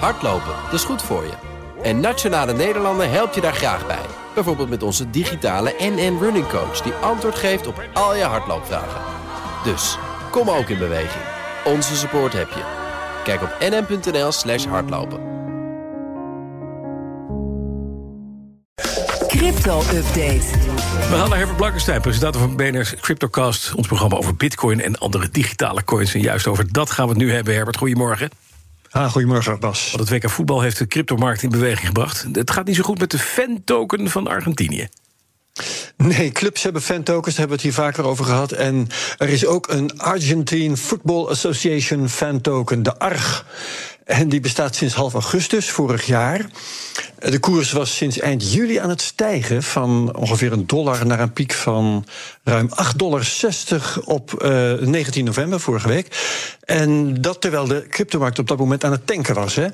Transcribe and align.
Hardlopen, 0.00 0.54
dat 0.64 0.72
is 0.72 0.84
goed 0.84 1.02
voor 1.02 1.22
je. 1.22 1.32
En 1.82 2.00
Nationale 2.00 2.52
Nederlanden 2.52 3.10
helpt 3.10 3.34
je 3.34 3.40
daar 3.40 3.54
graag 3.54 3.86
bij. 3.86 4.06
Bijvoorbeeld 4.34 4.68
met 4.68 4.82
onze 4.82 5.10
digitale 5.10 5.74
NN 5.78 6.18
Running 6.20 6.48
Coach... 6.48 6.80
die 6.80 6.92
antwoord 6.92 7.34
geeft 7.34 7.66
op 7.66 7.82
al 7.92 8.16
je 8.16 8.22
hardloopvragen. 8.22 9.00
Dus, 9.64 9.98
kom 10.30 10.50
ook 10.50 10.68
in 10.68 10.78
beweging. 10.78 11.24
Onze 11.64 11.96
support 11.96 12.32
heb 12.32 12.48
je. 12.48 12.62
Kijk 13.24 13.42
op 13.42 13.56
nn.nl 13.60 14.32
slash 14.32 14.64
hardlopen. 14.64 15.20
Crypto-update. 19.28 20.72
We 21.10 21.16
gaan 21.16 21.28
naar 21.28 21.38
Herbert 21.38 21.56
Blankenstein, 21.56 22.00
presentator 22.00 22.40
van 22.40 22.56
BNR's 22.56 22.94
Cryptocast. 23.00 23.74
Ons 23.74 23.86
programma 23.86 24.16
over 24.16 24.34
bitcoin 24.34 24.80
en 24.80 24.98
andere 24.98 25.28
digitale 25.30 25.84
coins. 25.84 26.14
En 26.14 26.20
juist 26.20 26.46
over 26.46 26.72
dat 26.72 26.90
gaan 26.90 27.04
we 27.04 27.10
het 27.10 27.20
nu 27.20 27.32
hebben, 27.32 27.54
Herbert. 27.54 27.76
Goedemorgen. 27.76 28.30
Ah, 28.94 29.10
goedemorgen, 29.10 29.60
Bas. 29.60 29.90
Want 29.92 30.08
het 30.08 30.22
WK 30.22 30.30
voetbal 30.30 30.60
heeft 30.60 30.78
de 30.78 30.86
cryptomarkt 30.86 31.42
in 31.42 31.48
beweging 31.48 31.86
gebracht. 31.86 32.26
Het 32.32 32.50
gaat 32.50 32.66
niet 32.66 32.76
zo 32.76 32.82
goed 32.82 32.98
met 32.98 33.10
de 33.10 33.18
fan-token 33.18 34.10
van 34.10 34.26
Argentinië. 34.26 34.88
Nee, 35.96 36.32
clubs 36.32 36.62
hebben 36.62 36.82
fan-tokens, 36.82 37.36
daar 37.36 37.46
hebben 37.46 37.56
we 37.56 37.66
het 37.66 37.76
hier 37.76 37.84
vaker 37.84 38.04
over 38.04 38.24
gehad. 38.24 38.52
En 38.52 38.86
er 39.18 39.28
is 39.28 39.46
ook 39.46 39.68
een 39.68 39.98
Argentine 39.98 40.76
Football 40.76 41.26
Association 41.26 42.08
fan-token, 42.08 42.82
de 42.82 42.98
ARG. 42.98 43.44
En 44.04 44.28
die 44.28 44.40
bestaat 44.40 44.74
sinds 44.74 44.94
half 44.94 45.12
augustus 45.12 45.70
vorig 45.70 46.06
jaar. 46.06 46.46
De 47.18 47.38
koers 47.38 47.72
was 47.72 47.96
sinds 47.96 48.18
eind 48.18 48.52
juli 48.52 48.76
aan 48.76 48.88
het 48.88 49.00
stijgen 49.00 49.62
van 49.62 50.16
ongeveer 50.16 50.52
een 50.52 50.66
dollar 50.66 51.06
naar 51.06 51.20
een 51.20 51.32
piek 51.32 51.52
van 51.52 52.06
ruim 52.42 52.68
8,60 52.68 52.96
dollar 52.96 53.26
op 54.04 54.42
uh, 54.42 54.72
19 54.72 55.24
november 55.24 55.60
vorige 55.60 55.88
week. 55.88 56.08
En 56.64 57.20
dat 57.22 57.40
terwijl 57.40 57.66
de 57.66 57.86
cryptomarkt 57.88 58.38
op 58.38 58.48
dat 58.48 58.58
moment 58.58 58.84
aan 58.84 58.92
het 58.92 59.06
tanken 59.06 59.34
was. 59.34 59.54
Hè. 59.54 59.66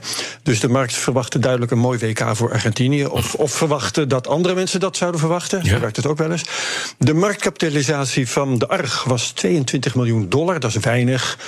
Dus 0.42 0.60
de 0.60 0.68
markt 0.68 0.92
verwachtte 0.92 1.38
duidelijk 1.38 1.72
een 1.72 1.78
mooi 1.78 1.98
WK 1.98 2.36
voor 2.36 2.52
Argentinië. 2.52 3.06
Of, 3.06 3.34
of 3.34 3.52
verwachtte 3.52 4.06
dat 4.06 4.26
andere 4.26 4.54
mensen 4.54 4.80
dat 4.80 4.96
zouden 4.96 5.20
verwachten. 5.20 5.66
Zo 5.66 5.80
werkt 5.80 5.96
het 5.96 6.06
ook 6.06 6.18
wel 6.18 6.30
eens. 6.30 6.44
De 6.98 7.14
marktkapitalisatie 7.14 8.28
van 8.28 8.58
de 8.58 8.68
ARG 8.68 9.04
was 9.04 9.30
22 9.30 9.94
miljoen 9.94 10.28
dollar, 10.28 10.60
dat 10.60 10.70
is 10.70 10.76
weinig. 10.76 11.38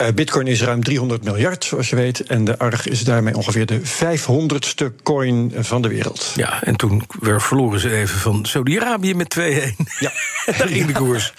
Uh, 0.00 0.06
Bitcoin 0.14 0.46
is 0.46 0.62
ruim 0.62 0.82
300 0.82 1.24
miljard, 1.24 1.64
zoals 1.64 1.90
je 1.90 1.96
weet. 1.96 2.20
En 2.20 2.44
de 2.44 2.58
ARG 2.58 2.86
is 2.86 3.04
daarmee 3.04 3.36
ongeveer 3.36 3.66
de 3.66 3.80
500ste 3.80 5.02
coin 5.02 5.52
van 5.56 5.82
de 5.82 5.88
wereld. 5.88 6.32
Ja, 6.34 6.62
en 6.62 6.76
toen 6.76 7.02
verloren 7.20 7.80
ze 7.80 7.96
even 7.96 8.18
van 8.18 8.44
Saudi-Arabië 8.44 9.14
met 9.14 9.36
2-1. 9.38 9.42
Ja. 9.98 10.12
Daar 10.58 10.68
ging 10.68 10.86
de 10.86 10.92
koers. 10.92 11.32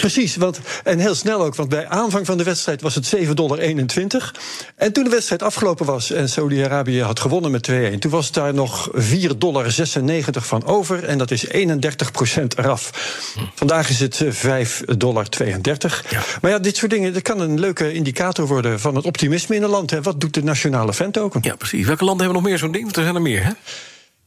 Precies, 0.00 0.36
want, 0.36 0.60
en 0.84 0.98
heel 0.98 1.14
snel 1.14 1.44
ook, 1.44 1.54
want 1.54 1.68
bij 1.68 1.88
aanvang 1.88 2.26
van 2.26 2.38
de 2.38 2.44
wedstrijd 2.44 2.82
was 2.82 2.94
het 2.94 3.16
7,21 3.16 3.30
dollar. 3.34 3.58
En 4.76 4.92
toen 4.92 5.04
de 5.04 5.10
wedstrijd 5.10 5.42
afgelopen 5.42 5.86
was 5.86 6.10
en 6.10 6.28
Saudi-Arabië 6.28 7.02
had 7.02 7.20
gewonnen 7.20 7.50
met 7.50 7.70
2-1, 7.70 7.98
toen 7.98 8.10
was 8.10 8.32
daar 8.32 8.54
nog 8.54 8.90
4,96 8.94 9.36
dollar 9.38 9.72
van 10.32 10.64
over. 10.64 11.04
En 11.04 11.18
dat 11.18 11.30
is 11.30 11.46
31% 11.46 11.50
eraf. 12.56 12.90
Vandaag 13.54 13.88
is 13.88 14.00
het 14.00 14.24
5,32 14.24 14.96
dollar. 14.96 15.26
Ja. 16.10 16.22
Maar 16.40 16.50
ja, 16.50 16.58
dit 16.58 16.76
soort 16.76 16.90
dingen 16.90 17.12
dat 17.12 17.22
kan 17.22 17.40
een 17.40 17.60
leuke 17.60 17.92
indicator 17.92 18.46
worden 18.46 18.80
van 18.80 18.94
het 18.94 19.04
optimisme 19.04 19.56
in 19.56 19.62
een 19.62 19.70
land. 19.70 19.90
Hè. 19.90 20.02
Wat 20.02 20.20
doet 20.20 20.34
de 20.34 20.42
nationale 20.42 20.94
fan-token? 20.94 21.40
Ja, 21.42 21.56
precies. 21.56 21.86
Welke 21.86 22.04
landen 22.04 22.24
hebben 22.24 22.42
nog 22.42 22.50
meer 22.50 22.58
zo'n 22.58 22.72
ding? 22.72 22.84
Want 22.84 22.96
er 22.96 23.02
zijn 23.02 23.14
er 23.14 23.22
meer, 23.22 23.44
hè? 23.44 23.50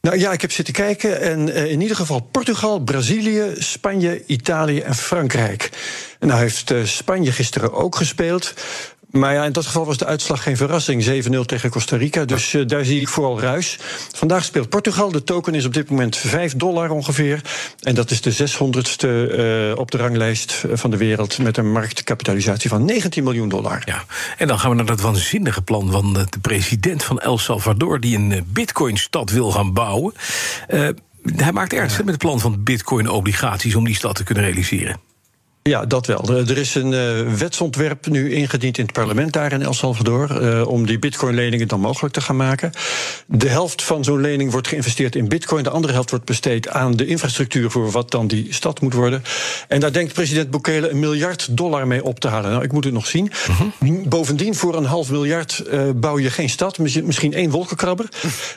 Nou 0.00 0.18
ja, 0.18 0.32
ik 0.32 0.40
heb 0.40 0.52
zitten 0.52 0.74
kijken 0.74 1.20
en 1.20 1.48
uh, 1.48 1.70
in 1.70 1.80
ieder 1.80 1.96
geval 1.96 2.20
Portugal, 2.20 2.78
Brazilië, 2.78 3.54
Spanje, 3.58 4.26
Italië 4.26 4.80
en 4.80 4.94
Frankrijk. 4.94 5.70
En 6.18 6.28
nou 6.28 6.40
heeft 6.40 6.70
uh, 6.70 6.84
Spanje 6.84 7.32
gisteren 7.32 7.72
ook 7.72 7.96
gespeeld. 7.96 8.54
Maar 9.10 9.34
ja, 9.34 9.44
in 9.44 9.52
dat 9.52 9.66
geval 9.66 9.86
was 9.86 9.96
de 9.96 10.06
uitslag 10.06 10.42
geen 10.42 10.56
verrassing. 10.56 11.24
7-0 11.26 11.40
tegen 11.46 11.70
Costa 11.70 11.96
Rica. 11.96 12.24
Dus 12.24 12.52
uh, 12.52 12.66
daar 12.66 12.84
zie 12.84 13.00
ik 13.00 13.08
vooral 13.08 13.40
ruis. 13.40 13.78
Vandaag 14.14 14.44
speelt 14.44 14.68
Portugal. 14.68 15.10
De 15.10 15.24
token 15.24 15.54
is 15.54 15.64
op 15.64 15.74
dit 15.74 15.90
moment 15.90 16.16
5 16.16 16.56
dollar 16.56 16.90
ongeveer. 16.90 17.40
En 17.80 17.94
dat 17.94 18.10
is 18.10 18.20
de 18.20 18.32
600ste 18.32 19.08
uh, 19.08 19.78
op 19.78 19.90
de 19.90 19.96
ranglijst 19.96 20.64
van 20.72 20.90
de 20.90 20.96
wereld. 20.96 21.38
Met 21.38 21.56
een 21.56 21.72
marktkapitalisatie 21.72 22.70
van 22.70 22.84
19 22.84 23.24
miljoen 23.24 23.48
dollar. 23.48 23.82
Ja, 23.84 24.04
en 24.36 24.46
dan 24.46 24.58
gaan 24.58 24.70
we 24.70 24.76
naar 24.76 24.86
dat 24.86 25.00
waanzinnige 25.00 25.62
plan 25.62 25.90
van 25.90 26.12
de 26.12 26.38
president 26.40 27.04
van 27.04 27.20
El 27.20 27.38
Salvador. 27.38 28.00
die 28.00 28.16
een 28.16 28.44
Bitcoin-stad 28.46 29.30
wil 29.30 29.50
gaan 29.50 29.72
bouwen. 29.72 30.14
Uh, 30.68 30.88
hij 31.36 31.52
maakt 31.52 31.72
ernst 31.72 31.96
ja. 31.96 32.04
met 32.04 32.14
het 32.14 32.22
plan 32.22 32.40
van 32.40 32.62
Bitcoin-obligaties 32.62 33.74
om 33.74 33.84
die 33.84 33.94
stad 33.94 34.14
te 34.14 34.24
kunnen 34.24 34.44
realiseren. 34.44 35.09
Ja, 35.70 35.86
dat 35.86 36.06
wel. 36.06 36.28
Er 36.28 36.58
is 36.58 36.74
een 36.74 36.92
uh, 36.92 37.34
wetsontwerp 37.34 38.06
nu 38.06 38.34
ingediend 38.34 38.78
in 38.78 38.84
het 38.84 38.92
parlement 38.92 39.32
daar 39.32 39.52
in 39.52 39.62
El 39.62 39.74
Salvador. 39.74 40.42
Uh, 40.42 40.66
om 40.66 40.86
die 40.86 40.98
bitcoin-leningen 40.98 41.68
dan 41.68 41.80
mogelijk 41.80 42.14
te 42.14 42.20
gaan 42.20 42.36
maken. 42.36 42.72
De 43.26 43.48
helft 43.48 43.82
van 43.82 44.04
zo'n 44.04 44.20
lening 44.20 44.50
wordt 44.50 44.68
geïnvesteerd 44.68 45.16
in 45.16 45.28
bitcoin. 45.28 45.62
De 45.62 45.70
andere 45.70 45.92
helft 45.92 46.10
wordt 46.10 46.24
besteed 46.24 46.68
aan 46.68 46.96
de 46.96 47.06
infrastructuur 47.06 47.70
voor 47.70 47.90
wat 47.90 48.10
dan 48.10 48.26
die 48.26 48.46
stad 48.54 48.80
moet 48.80 48.92
worden. 48.92 49.22
En 49.68 49.80
daar 49.80 49.92
denkt 49.92 50.12
president 50.12 50.50
Bukele 50.50 50.88
een 50.88 50.98
miljard 50.98 51.56
dollar 51.56 51.86
mee 51.86 52.04
op 52.04 52.20
te 52.20 52.28
halen. 52.28 52.50
Nou, 52.50 52.64
ik 52.64 52.72
moet 52.72 52.84
het 52.84 52.92
nog 52.92 53.06
zien. 53.06 53.32
Uh 53.48 53.60
-huh. 53.60 54.08
Bovendien, 54.08 54.54
voor 54.54 54.76
een 54.76 54.84
half 54.84 55.10
miljard 55.10 55.62
uh, 55.72 55.82
bouw 55.94 56.18
je 56.18 56.30
geen 56.30 56.50
stad. 56.50 56.78
Misschien 56.78 57.32
één 57.32 57.50
wolkenkrabber. 57.50 58.08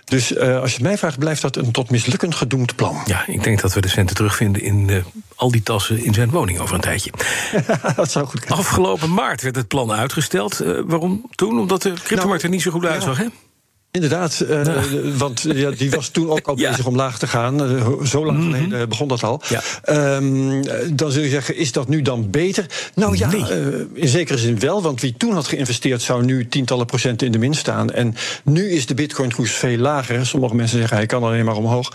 Dus 0.06 0.38
als 0.38 0.76
je 0.76 0.84
mij 0.84 0.98
vraagt, 0.98 1.20
blijft 1.20 1.42
dat 1.42 1.56
een 1.56 1.72
tot 1.72 1.90
mislukken 1.90 2.34
gedoemd 2.34 2.76
plan. 2.76 3.02
Ja, 3.06 3.28
ik 3.28 3.44
denk 3.44 3.62
dat 3.62 3.74
we 3.74 3.82
de 3.82 3.88
centen 3.88 4.16
terugvinden 4.16 4.62
in 4.62 5.04
al 5.44 5.52
die 5.52 5.64
tassen 5.64 6.04
in 6.04 6.14
zijn 6.14 6.30
woning 6.30 6.60
over 6.60 6.76
een 6.76 6.82
tijdje. 6.82 7.12
dat 7.96 8.12
zou 8.12 8.26
goed 8.26 8.40
kunnen. 8.40 8.58
Afgelopen 8.58 9.14
maart 9.14 9.42
werd 9.42 9.56
het 9.56 9.68
plan 9.68 9.92
uitgesteld. 9.92 10.62
Uh, 10.62 10.80
waarom 10.86 11.26
toen? 11.36 11.60
Omdat 11.60 11.82
de 11.82 11.94
cryptomarkt 11.94 12.28
nou, 12.28 12.42
er 12.42 12.50
niet 12.50 12.62
zo 12.62 12.72
goed 12.72 12.86
uitzag, 12.86 13.18
ja. 13.18 13.24
hè? 13.24 13.30
Inderdaad, 13.96 14.44
uh, 14.50 14.66
ja. 14.66 14.82
want 15.18 15.42
ja, 15.42 15.72
die 15.72 15.92
was 15.92 16.10
toen 16.10 16.30
ook 16.30 16.48
al 16.48 16.56
bezig 16.56 16.86
om 16.86 16.96
laag 16.96 17.20
te 17.20 17.28
gaan. 17.28 17.72
Uh, 17.72 18.04
zo 18.04 18.26
lang 18.26 18.44
geleden 18.44 18.68
mm 18.68 18.74
-hmm. 18.74 18.90
begon 18.90 19.08
dat 19.08 19.24
al. 19.24 19.42
Ja. 19.50 20.16
Um, 20.16 20.62
dan 20.96 21.12
zul 21.12 21.24
je 21.24 21.30
zeggen, 21.30 21.56
is 21.56 21.72
dat 21.72 21.88
nu 21.88 22.02
dan 22.02 22.30
beter? 22.30 22.66
Nou 22.96 23.18
ja, 23.18 23.30
nee. 23.30 23.42
uh, 23.42 23.80
in 23.94 24.08
zekere 24.08 24.38
zin 24.38 24.60
wel. 24.60 24.82
Want 24.82 25.02
wie 25.02 25.14
toen 25.18 25.34
had 25.34 25.48
geïnvesteerd, 25.48 26.02
zou 26.02 26.26
nu 26.26 26.48
tientallen 26.48 26.86
procenten 26.86 27.26
in 27.26 27.32
de 27.32 27.38
min 27.38 27.54
staan. 27.54 27.92
En 27.92 28.16
nu 28.44 28.72
is 28.72 28.86
de 28.86 28.94
bitcoin-koers 28.94 29.52
veel 29.52 29.78
lager. 29.78 30.26
Sommige 30.26 30.56
mensen 30.56 30.78
zeggen, 30.78 30.98
hij 30.98 31.06
kan 31.06 31.24
alleen 31.24 31.46
maar 31.46 31.56
omhoog. 31.56 31.92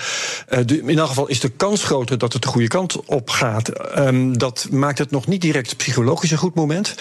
De, 0.64 0.82
in 0.86 0.98
elk 0.98 1.08
geval 1.08 1.28
is 1.28 1.40
de 1.40 1.48
kans 1.48 1.84
groter 1.84 2.18
dat 2.18 2.32
het 2.32 2.42
de 2.42 2.48
goede 2.48 2.68
kant 2.68 3.04
op 3.06 3.30
gaat. 3.30 3.98
Um, 3.98 4.38
dat 4.38 4.66
maakt 4.70 4.98
het 4.98 5.10
nog 5.10 5.26
niet 5.26 5.40
direct 5.40 5.76
psychologisch 5.76 6.30
een 6.30 6.38
goed 6.38 6.54
moment. 6.54 6.94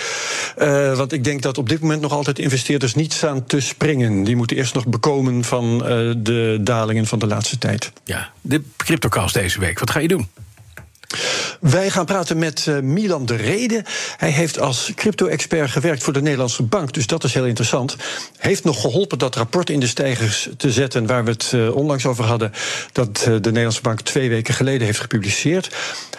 want 0.96 1.12
ik 1.12 1.24
denk 1.24 1.42
dat 1.42 1.58
op 1.58 1.70
dit 1.70 1.82
moment 1.82 2.02
nog 2.02 2.12
altijd 2.12 2.40
investeerders 2.40 2.96
niet 2.96 3.14
staan 3.14 3.46
te 3.46 3.60
springen. 3.60 4.24
Die 4.24 4.36
moeten 4.36 4.58
eerst 4.58 4.74
nog 4.74 4.86
bekomen 4.90 5.44
van 5.44 5.74
uh, 5.76 6.14
de 6.18 6.58
dalingen 6.62 7.06
van 7.06 7.20
de 7.20 7.28
laatste 7.28 7.58
tijd. 7.58 7.92
Ja, 8.04 8.32
de 8.42 8.62
CryptoCast 8.78 9.34
deze 9.34 9.60
week. 9.60 9.80
Wat 9.80 9.92
ga 9.92 10.00
je 10.00 10.08
doen? 10.08 10.28
Wij 11.60 11.90
gaan 11.90 12.06
praten 12.06 12.38
met 12.38 12.66
uh, 12.70 12.80
Milan 12.80 13.26
de 13.26 13.36
Rede. 13.36 13.84
Hij 14.18 14.30
heeft 14.30 14.60
als 14.60 14.92
crypto-expert 14.96 15.72
gewerkt 15.72 16.04
voor 16.04 16.14
de 16.14 16.22
Nederlandse 16.22 16.64
Bank, 16.64 16.94
dus 16.94 17.08
dat 17.08 17.24
is 17.24 17.34
heel 17.34 17.46
interessant. 17.46 17.96
Heeft 18.38 18.64
nog 18.64 18.82
geholpen 18.82 19.18
dat 19.18 19.36
rapport 19.36 19.70
in 19.70 19.80
de 19.80 19.88
stijgers 19.88 20.50
te 20.58 20.72
zetten, 20.72 21.06
waar 21.06 21.24
we 21.24 21.32
het 21.32 21.52
uh, 21.56 21.76
onlangs 21.76 22.06
over 22.06 22.24
hadden, 22.24 22.52
dat 22.92 23.20
uh, 23.20 23.26
de 23.26 23.40
Nederlandse 23.40 23.82
Bank 23.82 24.02
twee 24.02 24.30
weken 24.30 24.54
geleden 24.54 24.86
heeft 24.86 25.00
gepubliceerd. 25.00 25.76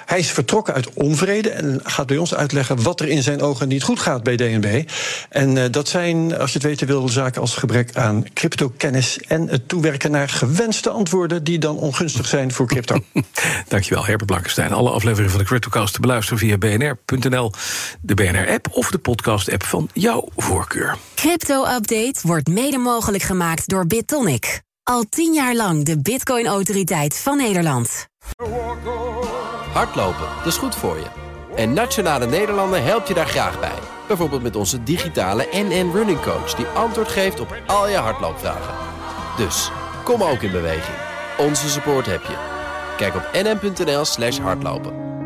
Hij 0.07 0.19
is 0.19 0.31
vertrokken 0.31 0.75
uit 0.75 0.93
onvrede 0.93 1.51
en 1.51 1.81
gaat 1.85 2.07
bij 2.07 2.17
ons 2.17 2.35
uitleggen 2.35 2.83
wat 2.83 3.01
er 3.01 3.09
in 3.09 3.23
zijn 3.23 3.43
ogen 3.43 3.69
niet 3.69 3.83
goed 3.83 4.01
gaat 4.01 4.23
bij 4.23 4.37
DNB. 4.37 4.85
En 5.29 5.71
dat 5.71 5.89
zijn, 5.89 6.39
als 6.39 6.53
je 6.53 6.59
het 6.59 6.67
weten 6.67 6.87
wil, 6.87 7.09
zaken 7.09 7.41
als 7.41 7.55
gebrek 7.55 7.97
aan 7.97 8.25
crypto-kennis 8.35 9.19
en 9.27 9.49
het 9.49 9.69
toewerken 9.69 10.11
naar 10.11 10.29
gewenste 10.29 10.91
antwoorden 10.91 11.45
die 11.45 11.59
dan 11.59 11.77
ongunstig 11.77 12.27
zijn 12.27 12.53
voor 12.53 12.67
crypto. 12.67 12.99
Dankjewel, 13.69 14.07
Herbert 14.07 14.27
Blankenstein. 14.27 14.73
Alle 14.73 14.91
afleveringen 14.91 15.28
van 15.31 15.39
de 15.39 15.45
CryptoCast 15.45 15.95
te 15.95 16.01
beluisteren 16.01 16.39
via 16.39 16.59
bnr.nl, 16.59 17.53
de 18.01 18.15
BNR-app 18.15 18.67
of 18.71 18.91
de 18.91 18.99
podcast-app 18.99 19.63
van 19.63 19.89
jouw 19.93 20.29
voorkeur. 20.37 20.97
Crypto-update 21.15 22.19
wordt 22.23 22.49
mede 22.49 22.79
mogelijk 22.79 23.23
gemaakt 23.23 23.69
door 23.69 23.87
BitTonic. 23.87 24.61
Al 24.83 25.05
tien 25.09 25.35
jaar 25.35 25.55
lang 25.55 25.85
de 25.85 26.01
Bitcoin-autoriteit 26.01 27.19
van 27.19 27.37
Nederland. 27.37 28.07
Hardlopen, 29.73 30.29
dat 30.37 30.47
is 30.47 30.57
goed 30.57 30.75
voor 30.75 30.97
je. 30.97 31.07
En 31.57 31.73
Nationale 31.73 32.27
Nederlanden 32.27 32.85
helpt 32.85 33.09
je 33.09 33.15
daar 33.15 33.27
graag 33.27 33.61
bij. 33.61 33.79
Bijvoorbeeld 34.07 34.43
met 34.43 34.57
onze 34.57 34.83
digitale 34.83 35.49
NN 35.53 35.91
Running 35.93 36.21
Coach... 36.21 36.55
die 36.55 36.67
antwoord 36.67 37.09
geeft 37.09 37.41
op 37.41 37.57
al 37.67 37.89
je 37.89 37.97
hardloopvragen. 37.97 38.75
Dus, 39.37 39.71
kom 40.05 40.23
ook 40.23 40.43
in 40.43 40.51
beweging. 40.51 40.97
Onze 41.39 41.69
support 41.69 42.07
heb 42.07 42.23
je. 42.23 42.37
Kijk 42.97 43.15
op 43.15 43.31
nn.nl 43.33 44.05
slash 44.05 44.39
hardlopen. 44.39 45.18